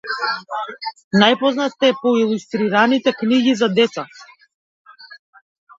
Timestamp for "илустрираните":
2.23-3.17